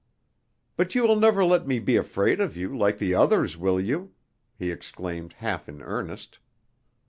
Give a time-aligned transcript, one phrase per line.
[0.77, 4.13] "But you will never let me be afraid of you, like the others, will you?"
[4.57, 6.39] he exclaimed half in earnest.